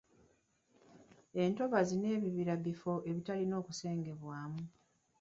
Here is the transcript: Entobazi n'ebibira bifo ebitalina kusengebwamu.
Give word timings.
Entobazi 1.43 1.95
n'ebibira 1.97 2.53
bifo 2.65 2.93
ebitalina 3.09 3.57
kusengebwamu. 3.65 4.63